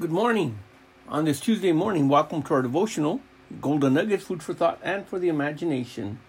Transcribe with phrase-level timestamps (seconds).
[0.00, 0.60] Good morning.
[1.08, 3.20] On this Tuesday morning, welcome to our devotional,
[3.60, 6.20] Golden Nuggets, Food for Thought and for the Imagination.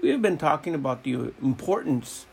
[0.00, 2.26] We have been talking about the importance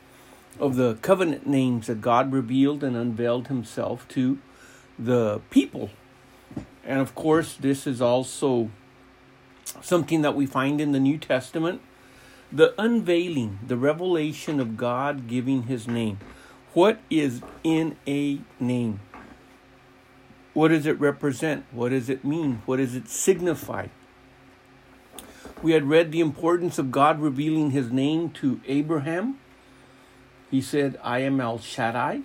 [0.59, 4.37] of the covenant names that God revealed and unveiled himself to
[4.99, 5.89] the people.
[6.85, 8.69] And of course, this is also
[9.81, 11.81] something that we find in the New Testament
[12.51, 16.19] the unveiling, the revelation of God giving his name.
[16.73, 18.99] What is in a name?
[20.57, 21.65] What does it represent?
[21.71, 22.63] What does it mean?
[22.65, 23.89] What does it signify?
[25.61, 29.37] We had read the importance of God revealing his name to Abraham.
[30.49, 32.21] He said, I am El Shaddai.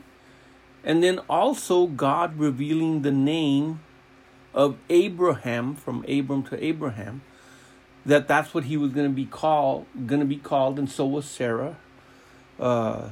[0.83, 3.81] And then also God revealing the name
[4.55, 7.21] of Abraham from Abram to Abraham,
[8.07, 11.05] that that's what he was going to be called, going to be called, and so
[11.05, 11.77] was Sarah.
[12.59, 13.11] Uh,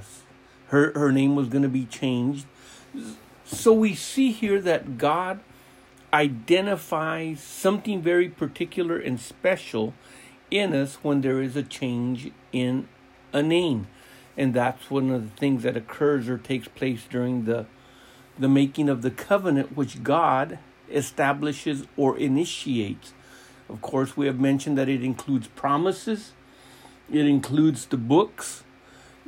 [0.68, 2.46] her her name was going to be changed.
[3.52, 5.40] So we see here that God
[6.12, 9.92] identifies something very particular and special
[10.52, 12.88] in us when there is a change in
[13.32, 13.88] a name.
[14.36, 17.66] And that's one of the things that occurs or takes place during the
[18.38, 20.58] the making of the covenant which God
[20.90, 23.12] establishes or initiates.
[23.68, 26.32] Of course, we have mentioned that it includes promises,
[27.12, 28.62] it includes the books,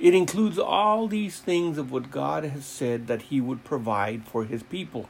[0.02, 4.44] it includes all these things of what God has said that He would provide for
[4.44, 5.08] His people.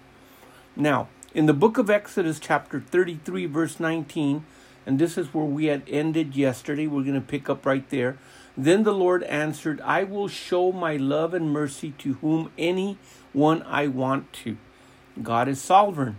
[0.77, 4.45] Now, in the book of Exodus, chapter 33, verse 19,
[4.85, 8.19] and this is where we had ended yesterday, we're going to pick up right there.
[8.55, 12.99] Then the Lord answered, I will show my love and mercy to whom any
[13.33, 14.59] one I want to.
[15.23, 16.19] God is sovereign.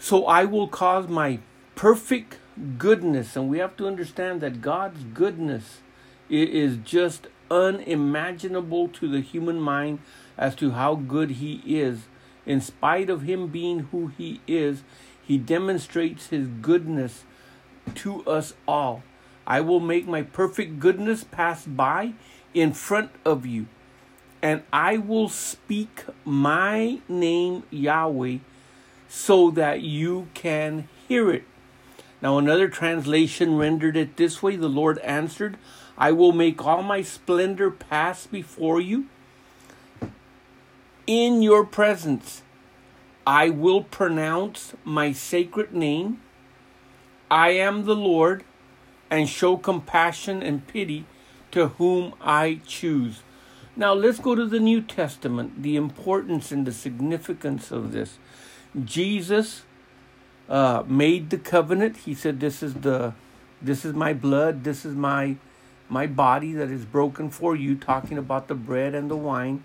[0.00, 1.38] So I will cause my
[1.76, 2.38] perfect
[2.76, 5.78] goodness, and we have to understand that God's goodness
[6.28, 9.98] it is just unimaginable to the human mind
[10.36, 12.02] as to how good he is.
[12.46, 14.82] In spite of him being who he is,
[15.22, 17.24] he demonstrates his goodness
[17.94, 19.02] to us all.
[19.46, 22.14] I will make my perfect goodness pass by
[22.52, 23.66] in front of you,
[24.42, 28.38] and I will speak my name, Yahweh,
[29.08, 31.44] so that you can hear it.
[32.22, 35.58] Now, another translation rendered it this way The Lord answered,
[35.96, 39.06] I will make all my splendor pass before you.
[41.06, 42.42] In your presence,
[43.26, 46.20] I will pronounce my sacred name.
[47.30, 48.44] I am the Lord,
[49.10, 51.04] and show compassion and pity
[51.52, 53.22] to whom I choose.
[53.76, 58.18] Now let's go to the New Testament, the importance and the significance of this.
[58.84, 59.62] Jesus
[60.48, 61.98] uh, made the covenant.
[61.98, 63.14] He said, "This is the,
[63.62, 64.64] this is my blood.
[64.64, 65.36] This is my,
[65.88, 69.62] my body that is broken for you." Talking about the bread and the wine,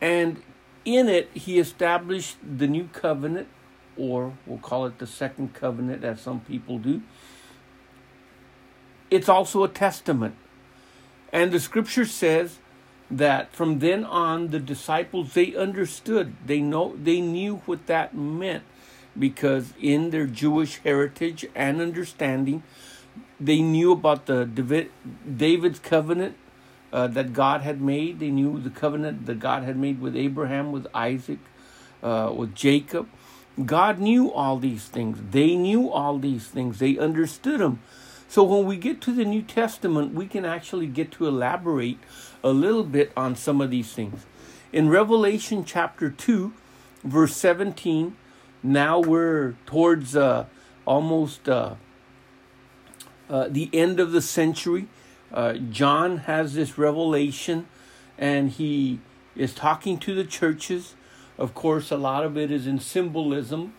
[0.00, 0.42] and
[0.84, 3.48] in it he established the new covenant,
[3.96, 7.02] or we'll call it the second covenant, as some people do.
[9.10, 10.34] It's also a testament,
[11.32, 12.58] and the scripture says
[13.10, 18.64] that from then on the disciples they understood they know they knew what that meant
[19.16, 22.62] because in their Jewish heritage and understanding,
[23.44, 24.90] they knew about the David,
[25.36, 26.36] David's covenant
[26.92, 28.18] uh, that God had made.
[28.18, 31.40] They knew the covenant that God had made with Abraham, with Isaac,
[32.02, 33.08] uh, with Jacob.
[33.64, 35.18] God knew all these things.
[35.30, 36.78] They knew all these things.
[36.78, 37.80] They understood them.
[38.28, 41.98] So when we get to the New Testament, we can actually get to elaborate
[42.42, 44.24] a little bit on some of these things.
[44.72, 46.52] In Revelation chapter 2,
[47.04, 48.16] verse 17,
[48.62, 50.46] now we're towards uh,
[50.86, 51.74] almost uh,
[53.28, 54.88] uh, the end of the century.
[55.32, 57.66] Uh, John has this revelation
[58.18, 59.00] and he
[59.36, 60.94] is talking to the churches.
[61.38, 63.74] Of course, a lot of it is in symbolism.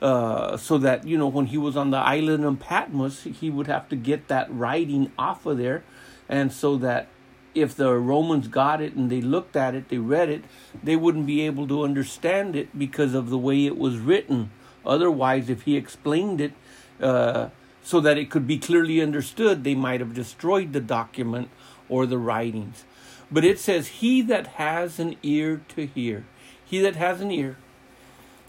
[0.00, 3.66] Uh, so that you know when he was on the island of Patmos, he would
[3.66, 5.84] have to get that writing off of there,
[6.26, 7.08] and so that
[7.54, 10.44] if the Romans got it and they looked at it, they read it,
[10.82, 14.50] they wouldn't be able to understand it because of the way it was written.
[14.86, 16.52] Otherwise, if he explained it
[17.00, 17.50] uh,
[17.82, 21.48] so that it could be clearly understood, they might have destroyed the document
[21.88, 22.84] or the writings.
[23.30, 26.24] But it says, He that has an ear to hear,
[26.64, 27.56] he that has an ear,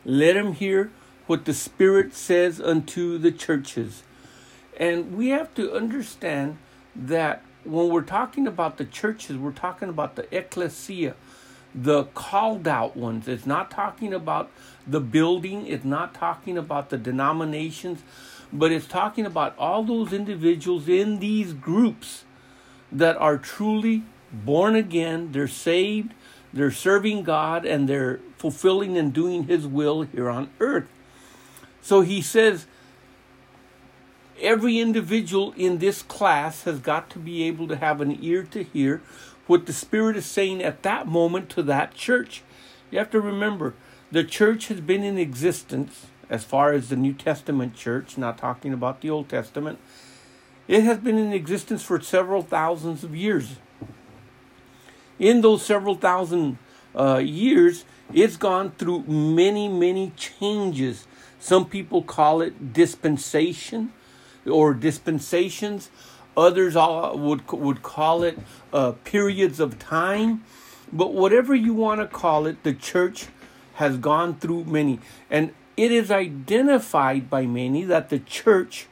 [0.06, 0.92] let him hear
[1.28, 4.04] what the Spirit says unto the churches.
[4.78, 6.58] And we have to understand
[6.96, 11.16] that when we're talking about the churches, we're talking about the ecclesia,
[11.74, 13.28] the called out ones.
[13.28, 14.50] It's not talking about
[14.88, 18.02] the building, it's not talking about the denominations,
[18.54, 22.26] but it's talking about all those individuals in these groups
[22.92, 26.14] that are truly born again, they're saved,
[26.54, 30.88] they're serving God and they're fulfilling and doing His will here on earth.
[31.82, 32.68] So he says
[34.40, 38.64] every individual in this class has got to be able to have an ear to
[38.64, 39.02] hear
[39.48, 42.44] what the Spirit is saying at that moment to that church.
[42.90, 43.74] You have to remember,
[44.12, 48.74] the church has been in existence as far as the New Testament church, not talking
[48.74, 49.78] about the Old Testament.
[50.68, 53.58] It has been in existence for several thousands of years.
[55.20, 56.58] In those several thousand
[56.96, 57.84] uh, years,
[58.14, 61.06] it's gone through many, many changes.
[61.38, 63.92] Some people call it dispensation
[64.50, 65.90] or dispensations.
[66.38, 68.40] Others all would would call it
[68.72, 70.46] uh, periods of time.
[70.94, 73.28] But whatever you want to call it, the church
[73.76, 75.00] has gone through many,
[75.30, 78.88] and it is identified by many that the church,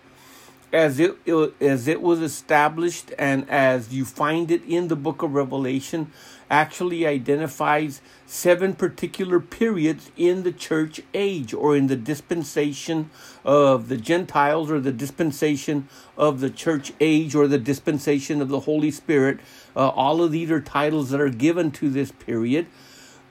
[0.72, 1.18] as it
[1.60, 6.12] as it was established and as you find it in the book of Revelation,
[6.50, 13.10] actually identifies seven particular periods in the church age or in the dispensation
[13.44, 15.88] of the Gentiles or the dispensation
[16.18, 19.40] of the church age or the dispensation of the Holy Spirit.
[19.76, 22.68] Uh, all of these are titles that are given to this period.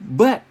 [0.00, 0.44] But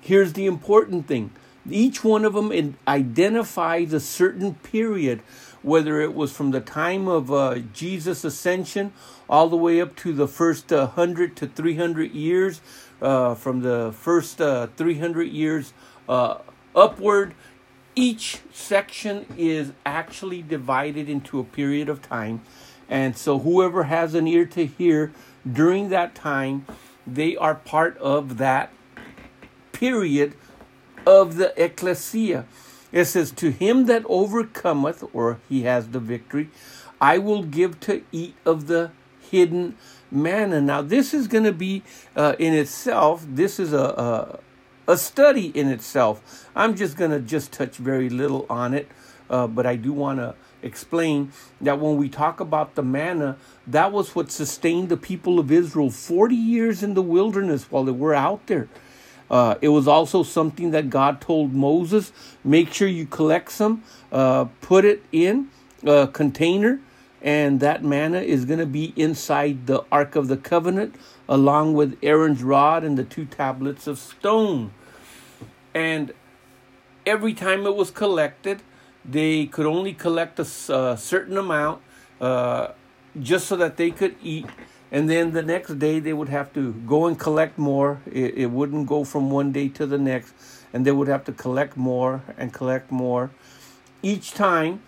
[0.00, 1.30] here's the important thing
[1.72, 5.22] each one of them identifies a certain period
[5.62, 8.92] whether it was from the time of uh, Jesus' ascension
[9.28, 12.60] all the way up to the first uh, 100 to 300 years,
[13.02, 15.72] uh, from the first uh, 300 years
[16.08, 16.38] uh,
[16.74, 17.34] upward.
[17.94, 22.40] Each section is actually divided into a period of time.
[22.88, 25.12] And so, whoever has an ear to hear
[25.50, 26.66] during that time,
[27.06, 28.72] they are part of that
[29.72, 30.34] period
[31.06, 32.46] of the ecclesia.
[32.92, 36.50] It says, To him that overcometh, or he has the victory,
[37.00, 38.90] I will give to eat of the
[39.30, 39.76] hidden
[40.10, 40.60] manna.
[40.60, 41.82] Now, this is going to be
[42.16, 44.40] uh, in itself, this is a,
[44.86, 46.48] a, a, study in itself.
[46.54, 48.88] I'm just going to just touch very little on it,
[49.28, 53.36] uh, but I do want to explain that when we talk about the manna,
[53.66, 57.92] that was what sustained the people of Israel 40 years in the wilderness while they
[57.92, 58.68] were out there.
[59.30, 62.12] Uh, it was also something that God told Moses
[62.42, 65.48] make sure you collect some, uh, put it in
[65.84, 66.80] a container,
[67.22, 70.96] and that manna is going to be inside the Ark of the Covenant
[71.28, 74.72] along with Aaron's rod and the two tablets of stone.
[75.72, 76.12] And
[77.06, 78.62] every time it was collected,
[79.04, 81.82] they could only collect a certain amount
[82.20, 82.68] uh,
[83.20, 84.46] just so that they could eat
[84.92, 88.00] and then the next day they would have to go and collect more.
[88.10, 90.34] It, it wouldn't go from one day to the next,
[90.72, 93.30] and they would have to collect more and collect more
[94.02, 94.82] each time.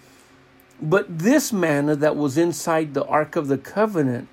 [0.80, 4.28] But this manna that was inside the Ark of the Covenant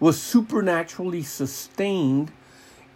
[0.00, 2.32] was supernaturally sustained.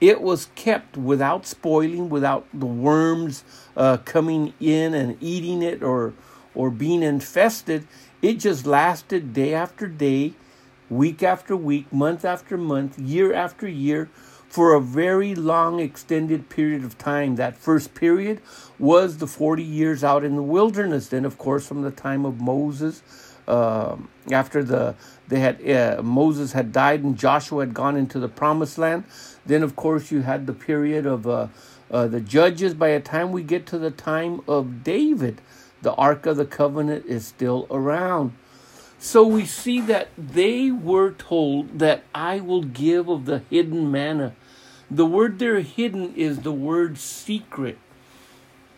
[0.00, 3.44] It was kept without spoiling, without the worms
[3.76, 6.14] uh, coming in and eating it or
[6.54, 7.86] or being infested.
[8.22, 10.32] It just lasted day after day
[10.90, 14.08] week after week, month after month, year after year,
[14.48, 17.36] for a very long extended period of time.
[17.36, 18.40] That first period
[18.78, 21.08] was the 40 years out in the wilderness.
[21.08, 23.02] Then, of course, from the time of Moses,
[23.48, 23.96] uh,
[24.30, 24.94] after the
[25.28, 29.04] they had uh, Moses had died and Joshua had gone into the promised land.
[29.44, 31.48] Then, of course, you had the period of uh,
[31.90, 32.74] uh the judges.
[32.74, 35.40] By the time we get to the time of David,
[35.82, 38.32] the Ark of the Covenant is still around.
[39.06, 44.34] So we see that they were told that I will give of the hidden manna.
[44.90, 47.78] The word there hidden is the word secret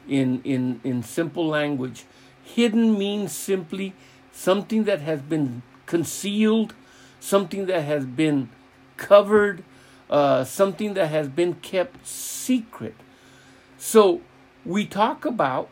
[0.07, 2.05] in, in, in simple language.
[2.45, 3.95] Hidden means simply
[4.31, 6.75] something that has been concealed,
[7.21, 8.51] something that has been
[8.99, 9.65] covered,
[10.11, 12.95] uh, something that has been kept secret.
[13.79, 14.21] So
[14.63, 15.71] we talk about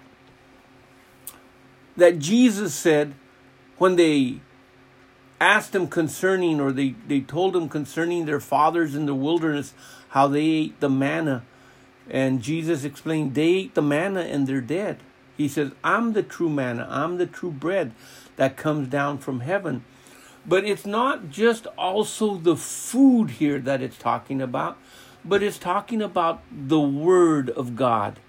[1.95, 3.13] that Jesus said,
[3.77, 4.41] when they
[5.41, 9.75] asked him concerning, or they, they told him concerning their fathers in the wilderness,
[10.11, 11.45] how they ate the manna.
[12.09, 14.99] And Jesus explained, they ate the manna and they're dead.
[15.37, 17.93] He says, I'm the true manna, I'm the true bread
[18.37, 19.85] that comes down from heaven.
[20.47, 24.79] But it's not just also the food here that it's talking about,
[25.25, 28.21] but it's talking about the Word of God,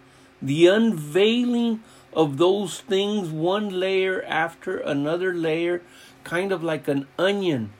[0.41, 5.83] the unveiling of those things, one layer after another layer,
[6.27, 7.71] kind of like an onion.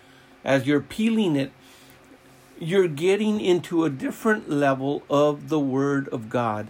[0.44, 1.51] As you're peeling it,
[2.60, 6.70] you're getting into a different level of the Word of God.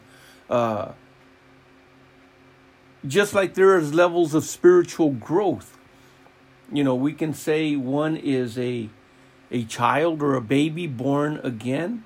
[0.50, 0.94] Uh,
[3.06, 5.78] just like there is levels of spiritual growth.
[6.74, 8.90] You know, we can say one is a
[9.52, 12.04] a child or a baby born again.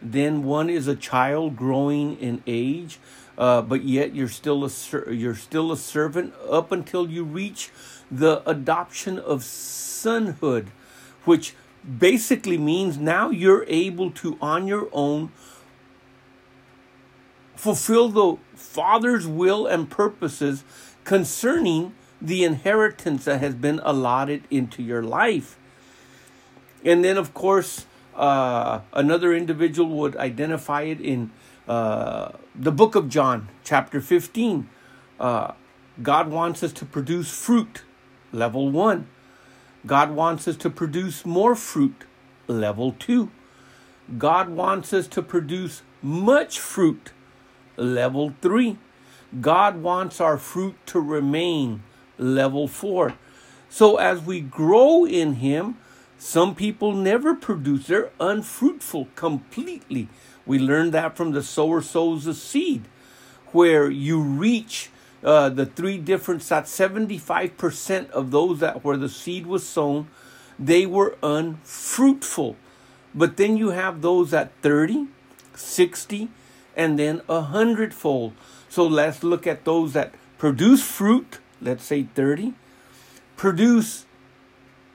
[0.00, 2.98] then one is a child growing in age,
[3.38, 4.70] uh, but yet you're still a
[5.12, 7.70] you're still a servant up until you reach
[8.18, 10.68] the adoption of sonhood,
[11.24, 11.54] which
[11.98, 15.30] basically means now you're able to on your own
[17.56, 20.64] fulfill the Father's will and purposes
[21.04, 25.58] concerning the inheritance that has been allotted into your life.
[26.84, 31.30] And then, of course, uh, another individual would identify it in
[31.66, 34.68] uh, the book of John, chapter 15.
[35.18, 35.52] Uh,
[36.02, 37.82] God wants us to produce fruit,
[38.34, 39.06] level one.
[39.86, 42.04] God wants us to produce more fruit,
[42.46, 43.30] level two.
[44.18, 47.12] God wants us to produce much fruit,
[47.76, 48.78] level three.
[49.40, 51.82] God wants our fruit to remain,
[52.18, 53.14] level four.
[53.68, 55.76] So as we grow in Him,
[56.18, 60.08] some people never produce, they're unfruitful completely.
[60.46, 62.84] We learned that from the sower sows the seed,
[63.52, 64.90] where you reach
[65.24, 70.08] uh, the three different that 75% of those that where the seed was sown,
[70.58, 72.56] they were unfruitful.
[73.14, 75.08] But then you have those at 30,
[75.54, 76.28] 60,
[76.76, 78.34] and then a hundredfold.
[78.68, 82.54] So let's look at those that produce fruit, let's say 30,
[83.36, 84.04] produce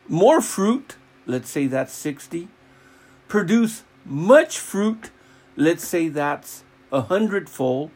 [0.07, 2.49] more fruit, let's say that's 60,
[3.27, 5.11] produce much fruit,
[5.55, 7.91] let's say that's a hundredfold.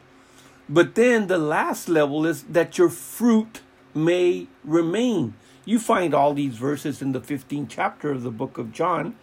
[0.73, 3.61] But then the last level is that your fruit
[3.93, 5.35] may remain.
[5.65, 9.15] You find all these verses in the 15th chapter of the book of John.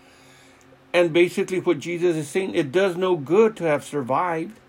[0.93, 4.61] And basically, what Jesus is saying, it does no good to have survived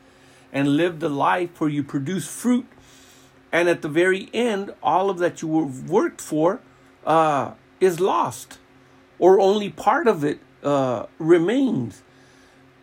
[0.51, 2.65] and lived a life where you produce fruit.
[3.51, 5.47] And at the very end, all of that you
[5.87, 6.61] worked for
[7.05, 8.57] uh, is lost,
[9.19, 12.01] or only part of it uh, remains.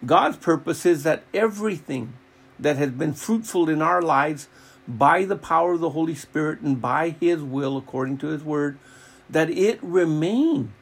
[0.07, 2.13] God's purpose is that everything
[2.59, 4.49] that has been fruitful in our lives
[4.87, 8.79] by the power of the Holy Spirit and by His will, according to His word,
[9.29, 10.73] that it remain.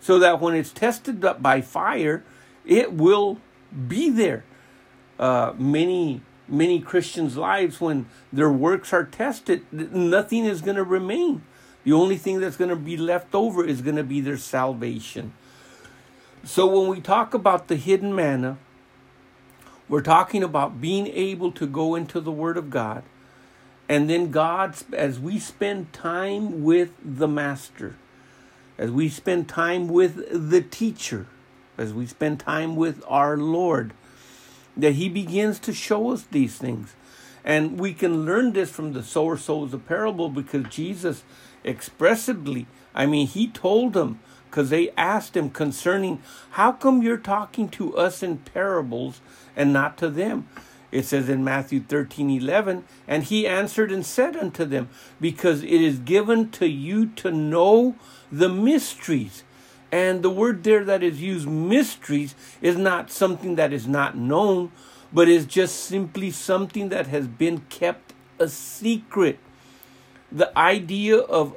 [0.00, 2.24] So that when it's tested up by fire,
[2.64, 3.38] it will
[3.88, 4.44] be there.
[5.18, 11.42] Uh, many, many Christians' lives, when their works are tested, nothing is going to remain.
[11.84, 15.32] The only thing that's going to be left over is going to be their salvation.
[16.44, 18.58] So when we talk about the hidden manna,
[19.90, 23.02] we're talking about being able to go into the Word of God.
[23.88, 27.96] And then God, as we spend time with the Master,
[28.78, 31.26] as we spend time with the teacher,
[31.76, 33.92] as we spend time with our Lord,
[34.76, 36.94] that He begins to show us these things.
[37.44, 41.24] And we can learn this from the sower sows the parable because Jesus
[41.64, 44.20] expressively, I mean, He told them,
[44.50, 49.20] because they asked Him concerning, how come you're talking to us in parables
[49.54, 50.48] and not to them?
[50.90, 54.88] It says in Matthew 13 11, and he answered and said unto them,
[55.20, 57.94] Because it is given to you to know
[58.32, 59.44] the mysteries
[59.92, 64.70] and the word there that is used, mysteries, is not something that is not known,
[65.12, 69.38] but is just simply something that has been kept a secret.
[70.30, 71.56] The idea of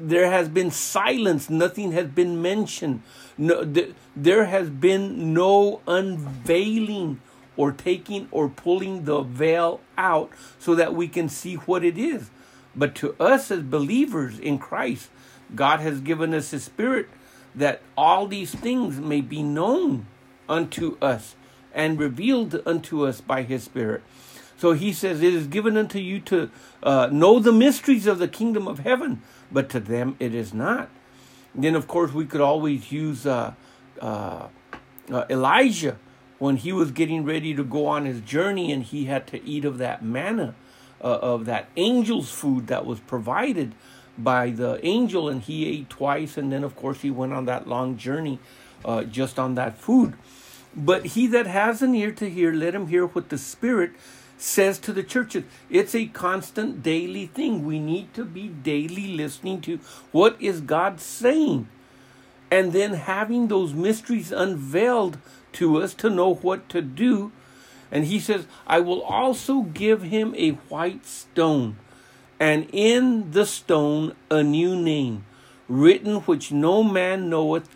[0.00, 3.02] there has been silence, nothing has been mentioned,
[3.36, 7.20] no, th- there has been no unveiling
[7.56, 12.30] or taking or pulling the veil out so that we can see what it is.
[12.76, 15.08] But to us as believers in Christ,
[15.54, 17.08] God has given us His Spirit
[17.54, 20.06] that all these things may be known
[20.48, 21.34] unto us
[21.74, 24.02] and revealed unto us by his Spirit.
[24.56, 26.50] So he says, It is given unto you to
[26.82, 30.90] uh, know the mysteries of the kingdom of heaven, but to them it is not.
[31.54, 33.54] And then, of course, we could always use uh,
[34.00, 34.48] uh,
[35.10, 35.98] uh, Elijah
[36.38, 39.64] when he was getting ready to go on his journey and he had to eat
[39.64, 40.54] of that manna,
[41.02, 43.74] uh, of that angel's food that was provided
[44.16, 47.68] by the angel, and he ate twice, and then of course he went on that
[47.68, 48.40] long journey
[48.84, 50.14] uh, just on that food.
[50.76, 53.92] But he that has an ear to hear, let him hear what the Spirit
[54.38, 55.44] says to the churches.
[55.68, 57.64] It's a constant daily thing.
[57.64, 59.78] We need to be daily listening to
[60.12, 61.68] what is God saying.
[62.50, 65.18] And then having those mysteries unveiled
[65.54, 67.32] to us to know what to do.
[67.90, 71.76] And he says, I will also give him a white stone
[72.40, 75.24] and in the stone a new name,
[75.68, 77.68] written which no man knoweth,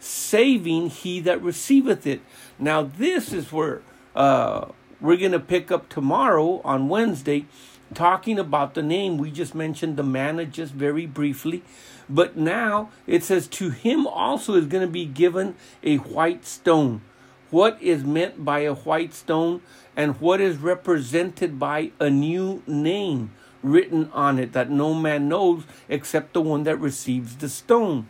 [0.00, 2.20] saving he that receiveth it.
[2.58, 3.82] Now, this is where
[4.14, 4.68] uh,
[5.00, 7.46] we're going to pick up tomorrow on Wednesday,
[7.94, 9.18] talking about the name.
[9.18, 11.62] We just mentioned the manna just very briefly.
[12.08, 17.02] But now it says, To him also is going to be given a white stone,
[17.50, 19.62] what is meant by a white stone
[19.96, 25.64] and what is represented by a new name written on it that no man knows
[25.88, 28.06] except the one that receives the stone.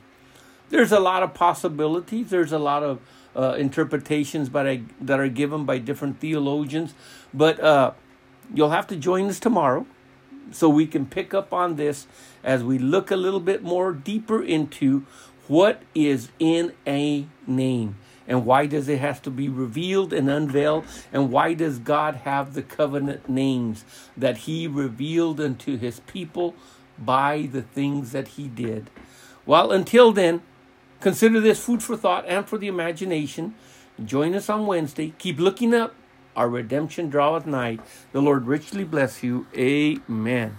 [0.68, 2.30] There's a lot of possibilities.
[2.30, 3.00] There's a lot of
[3.36, 6.94] uh, interpretations by, that are given by different theologians,
[7.34, 7.92] but uh,
[8.54, 9.86] you'll have to join us tomorrow
[10.50, 12.06] so we can pick up on this
[12.44, 15.04] as we look a little bit more deeper into
[15.48, 17.96] what is in a name
[18.28, 22.54] and why does it have to be revealed and unveiled and why does god have
[22.54, 23.84] the covenant names
[24.16, 26.54] that he revealed unto his people
[26.98, 28.90] by the things that he did.
[29.44, 30.42] Well until then
[31.00, 33.54] consider this food for thought and for the imagination.
[34.04, 35.14] Join us on wednesday.
[35.18, 35.94] Keep looking up.
[36.34, 37.78] Our redemption draweth nigh.
[38.12, 39.46] The lord richly bless you.
[39.56, 40.58] Amen